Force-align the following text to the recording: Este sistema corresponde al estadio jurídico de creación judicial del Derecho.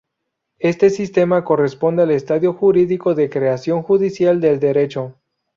Este 0.57 0.89
sistema 0.89 1.43
corresponde 1.43 2.01
al 2.01 2.09
estadio 2.09 2.53
jurídico 2.55 3.13
de 3.13 3.29
creación 3.29 3.83
judicial 3.83 4.41
del 4.41 4.59
Derecho. 4.59 5.15